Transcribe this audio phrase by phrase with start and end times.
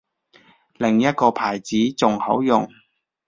[0.79, 2.67] 另一個牌子仲好用